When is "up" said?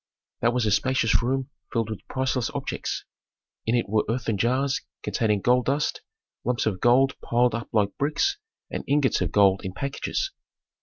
7.53-7.69